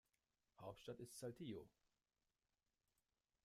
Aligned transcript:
Hauptstadt 0.59 0.99
ist 0.99 1.13
Saltillo. 1.19 1.69